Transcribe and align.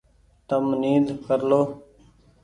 تم 0.47 0.65
نيد 0.81 1.05
ڪر 1.25 1.39
لو۔ 1.49 1.61